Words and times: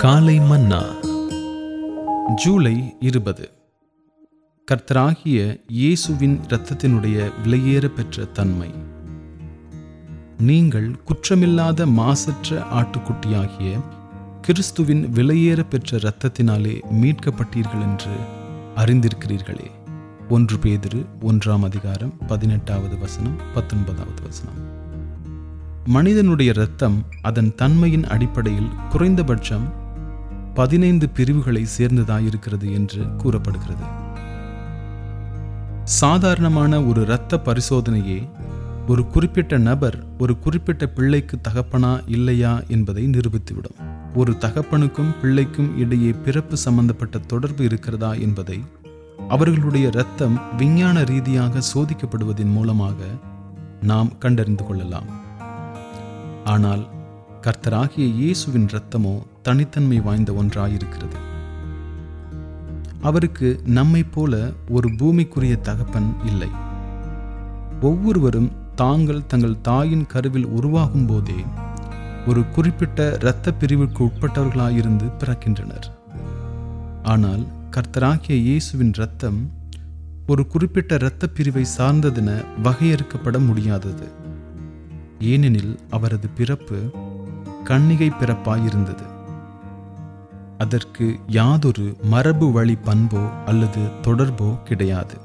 காலை 0.00 0.38
மன்னா. 0.38 0.82
ஜூலை 2.34 2.96
இருபது. 3.00 3.50
கர்த்தராகிய 4.70 5.60
இயேசுவின் 5.68 6.40
இரத்தத்தினுடைய 6.48 7.30
விலையேற 7.44 7.86
பெற்ற 7.86 8.24
தன்மை. 8.24 8.70
நீங்கள் 10.38 10.90
குற்றமில்லாத 10.90 11.86
மாசற்ற 11.86 12.62
ஆட்டுக்குட்டியாகிய 12.72 13.80
கிறிஸ்துவின் 14.40 15.12
விலையேற 15.14 15.64
பெற்ற 15.68 15.98
இரத்தத்தினாலே 15.98 16.80
மீட்கப்பட்டீர்கள் 17.02 17.82
என்று 17.82 18.10
அறிந்திருக்கிறீர்களே. 18.76 19.70
ஒன்று 20.28 20.56
பேதிரு 20.56 21.04
ஒன்றாம் 21.20 21.64
அதிகாரம் 21.64 22.12
பதினெட்டாவது 22.26 22.98
வசனம் 22.98 23.40
பத்தொன்பதாவது 23.54 24.22
வசனம். 24.22 24.78
மனிதனுடைய 25.84 26.52
இரத்தம் 26.54 27.04
அதன் 27.22 27.54
தன்மையின் 27.54 28.06
அடிப்படையில் 28.06 28.68
குறைந்தபட்சம் 28.88 29.79
பதினைந்து 30.54 31.08
பிரிவுகளை 31.08 31.66
சேர்ந்ததாயிருக்கிறது 31.78 32.72
என்று 32.72 33.02
கூறப்படுகிறது. 33.16 33.84
சாதாரணமான 35.84 36.82
ஒரு 36.82 37.00
இரத்த 37.00 37.40
பரிசோதனையே 37.44 38.28
ஒரு 38.88 39.06
குறிப்பிட்ட 39.06 39.58
நபர் 39.58 40.04
ஒரு 40.18 40.38
குறிப்பிட்ட 40.38 40.86
பிள்ளைக்கு 40.86 41.38
தகப்பனா 41.48 42.00
இல்லையா 42.06 42.62
என்பதை 42.68 43.06
நிரூபித்துவிடும். 43.06 43.78
ஒரு 44.14 44.32
தகப்பனுக்கும் 44.32 45.14
பிள்ளைக்கும் 45.20 45.78
இடையே 45.78 46.12
பிறப்பு 46.12 46.56
சம்பந்தப்பட்ட 46.56 47.18
தொடர்பு 47.18 47.64
இருக்கிறதா 47.64 48.12
என்பதை 48.12 48.60
அவர்களுடைய 49.28 49.88
இரத்தம் 49.88 50.56
விஞ்ஞான 50.56 51.04
ரீதியாக 51.04 51.62
சோதிக்கப்படுவதன் 51.74 52.52
மூலமாக 52.52 52.96
நாம் 53.82 54.18
கண்டறிந்து 54.18 54.66
கொள்ளலாம். 54.66 55.10
ஆனால் 56.44 56.88
கர்த்தராகிய 57.40 58.06
இயேசுவின் 58.14 58.66
இரத்தமோ 58.66 59.22
தனித்தன்மை 59.42 60.00
வாய்ந்த 60.00 60.32
ஒன்றாயிருக்கிறது. 60.32 61.18
அவருக்கு 63.00 63.60
நம்மை 63.64 64.02
போல 64.02 64.52
ஒரு 64.68 64.88
பூமிக்குரிய 64.88 65.60
தகப்பன் 65.60 66.16
இல்லை. 66.26 66.48
ஒவ்வொருவரும் 67.80 68.52
தாங்கள் 68.74 69.26
தங்கள் 69.26 69.60
தாயின் 69.60 70.06
கருவில் 70.06 70.46
உருவாகும் 70.46 71.06
போதே 71.06 71.44
ஒரு 72.26 72.48
குறிப்பிட்ட 72.48 73.16
இரத்த 73.20 73.52
பிரிவுக்கு 73.52 74.04
உட்பட்டவர்களாயிருந்து 74.04 75.12
பிறக்கின்றனர். 75.18 75.88
ஆனால் 77.02 77.46
கர்த்தராகிய 77.70 78.30
இயேசுவின் 78.30 78.92
இரத்தம் 78.96 79.50
ஒரு 80.26 80.46
குறிப்பிட்ட 80.46 80.94
இரத்த 80.94 81.26
பிரிவை 81.26 81.64
சார்ந்ததென 81.78 82.44
வகையறுக்கப்பட 82.62 83.46
முடியாதது. 83.46 84.08
ஏனெனில் 85.20 85.78
அவரது 85.90 86.28
பிறப்பு 86.28 86.78
கண்ணிகை 87.64 88.10
பிறப்பாயிருந்தது. 88.10 89.06
அதற்கு 90.60 91.18
யாதொரு 91.26 91.96
மரபு 92.02 92.52
வழி 92.52 92.74
பண்போ 92.74 93.28
அல்லது 93.46 93.80
தொடர்போ 94.02 94.62
கிடையாது. 94.62 95.16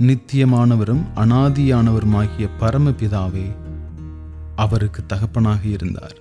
நித்தியமானவரும் 0.00 1.02
அனாதியானவருமாகிய 1.14 2.48
பரமபிதாவே 2.60 3.46
அவருக்கு 4.56 5.06
தகப்பனாக 5.06 5.64
இருந்தார். 5.64 6.16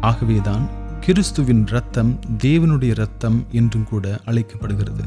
ஆகவேதான் 0.00 0.68
கிறிஸ்துவின் 1.00 1.66
இரத்தம் 1.66 2.20
தேவனுடைய 2.38 2.92
இரத்தம் 2.96 3.46
என்றும் 3.50 3.84
கூட 3.84 4.20
அழைக்கப்படுகிறது. 4.24 5.04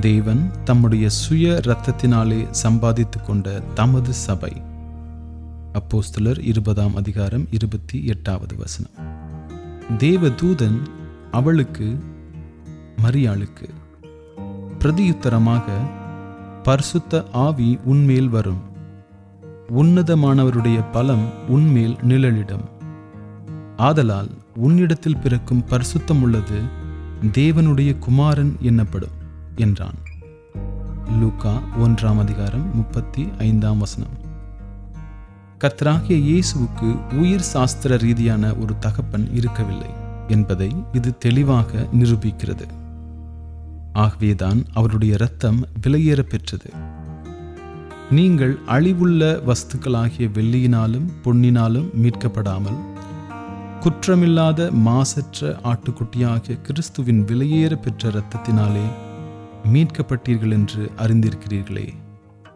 தேவன் 0.00 0.50
தம்முடைய 0.64 1.08
சுய 1.08 1.60
இரத்தத்தினாலே 1.64 2.50
சம்பாதித்து 2.50 3.22
கொண்ட 3.22 3.62
தமது 3.74 4.12
சபை. 4.12 4.62
அப்போஸ்தலர் 5.72 6.44
இருபதாம் 6.44 6.96
அதிகாரம் 6.96 7.46
இருபத்தி 7.50 8.04
எட்டாவது 8.04 8.56
வசனம். 8.56 9.26
தேவ 9.96 10.28
தூதன் 10.28 10.80
அவளுக்கு 11.30 12.04
மரியாளுக்கு 13.04 13.68
பிரதியுத்தரமாக 14.78 15.64
பரிசுத்த 16.62 17.24
ஆவி 17.32 17.78
உன்மேல் 17.84 18.28
வரும். 18.28 18.58
உன்னதமானவருடைய 19.76 20.84
பலம் 20.92 21.48
உன்மேல் 21.48 21.96
நிழலிடும். 21.96 22.64
ஆதலால் 23.76 24.30
உன்னிடத்தில் 24.56 25.16
பிறக்கும் 25.16 25.64
பரிசுத்தம் 25.70 26.22
உள்ளது 26.22 26.60
தேவனுடைய 27.22 27.98
குமாரன் 27.98 28.56
என்னப்படும்? 28.60 29.16
என்றான். 29.56 29.94
லூக்கா 31.20 31.62
ஒன்றாம் 31.78 32.18
அதிகாரம் 32.18 32.76
முப்பத்தி 32.76 33.28
ஐந்தாம் 33.38 33.78
வசனம். 33.78 34.27
கத்தராகிய 35.62 36.16
இயேசுவுக்கு 36.28 36.88
உயிர் 37.12 37.40
சாஸ்திர 37.40 37.96
ரீதியான 37.96 38.54
ஒரு 38.54 38.74
தகப்பன் 38.78 39.34
இருக்கவில்லை 39.34 39.90
என்பதை 40.28 40.76
இது 40.92 41.18
தெளிவாக 41.18 41.86
நிரூபிக்கிறது. 41.98 42.66
ஆகவேதான் 43.92 44.62
அவருடைய 44.72 45.14
இரத்தம் 45.14 45.66
விலையேற 45.82 46.20
பெற்றது. 46.22 46.70
நீங்கள் 48.10 48.58
அழிவுள்ள 48.66 49.22
வஸ்துக்களாகிய 49.48 50.28
வெள்ளியினாலும் 50.34 51.08
பொன்னினாலும் 51.24 51.90
மீட்கப்படாமல் 52.02 52.80
குற்றமில்லாத 53.80 54.70
மாசற்ற 54.70 55.60
ஆட்டுக்குட்டியாகிய 55.64 56.60
கிறிஸ்துவின் 56.60 57.24
விலையேற 57.24 57.74
பெற்ற 57.82 58.08
இரத்தத்தினாலே 58.08 58.88
மீட்கப்பட்டீர்கள் 59.72 60.50
என்று 60.50 60.90
அறிந்திருக்கிறீர்களே. 60.98 61.88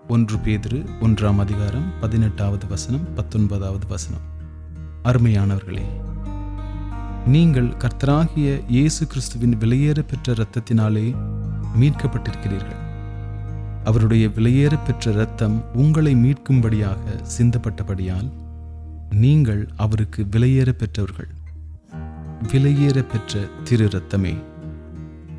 ஒன்று 0.09 0.37
பேதிரு 0.37 0.85
ஒன்றாம் 1.01 1.37
அதிகாரம் 1.37 1.93
பதினெட்டாவது 2.01 2.67
வசனம் 2.67 3.15
பத்தொன்பதாவது 3.15 3.87
வசனம். 3.87 4.21
அருமையானவர்களே 5.05 5.85
நீங்கள் 7.27 7.69
கர்த்தராகிய 7.69 8.61
இயேசு 8.69 9.07
கிறிஸ்துவின் 9.07 9.57
விலையேற 9.57 10.03
பெற்ற 10.03 10.33
இரத்தத்தினாலே 10.33 11.15
மீட்கப்பட்டிருக்கிறீர்கள். 11.81 12.81
அவருடைய 13.85 14.29
விலையேற 14.29 14.79
பெற்ற 14.87 15.11
இரத்தம் 15.11 15.65
உங்களை 15.75 16.15
மீட்கும்படியாக 16.15 16.99
சிந்தப்பட்டபடியால் 17.39 18.31
நீங்கள் 19.11 19.69
அவருக்கு 19.77 20.27
விலையேற 20.31 20.73
பெற்றவர்கள். 20.73 21.29
விலையேற 22.53 23.03
பெற்ற 23.03 23.41
திரு 23.65 23.85
இரத்தமே 23.85 24.35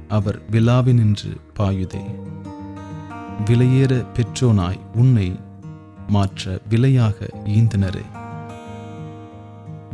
அவர் 0.08 0.42
விழாவினின்று 0.52 1.38
பாயுதே. 1.60 2.06
விலையேற 3.46 4.06
பெற்றோனாய் 4.14 4.80
உன்னை 4.96 5.40
மாற்ற 6.08 6.60
விலையாக 6.70 7.30
ஈந்தனரே. 7.46 8.06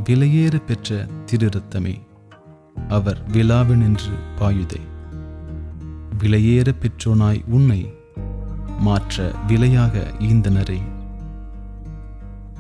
விலையேற 0.04 0.62
பெற்ற 0.66 1.08
திருரத்தமே 1.32 2.02
அவர் 2.90 3.32
விழாவினின்று 3.32 4.14
பாயுதே. 4.40 4.82
விலையேற 6.20 6.74
பெற்றோனாய் 6.80 7.44
உன்னை 7.48 7.94
மாற்ற 8.80 9.32
விலையாக 9.48 10.12
ஈந்தனரே. 10.20 10.82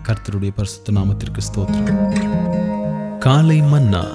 கர்த்தருடைய 0.04 0.52
பரிசுத்த 0.56 0.92
நாமத்திற்கு 0.92 1.42
ஸ்தோத்திரம். 1.54 3.18
காலை 3.18 3.62
மன்னா. 3.62 4.06